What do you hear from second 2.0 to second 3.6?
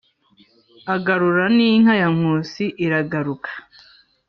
ya nkusi iragaruka.